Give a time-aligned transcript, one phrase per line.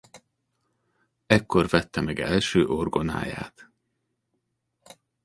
[1.25, 3.69] Ekkor vette meg első orgonáját.